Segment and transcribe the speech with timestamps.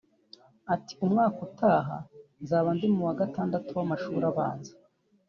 [0.73, 1.95] Ati “Umwaka utaha
[2.41, 4.73] nzaba ndi mu wa gatandatu w’amashuri abanza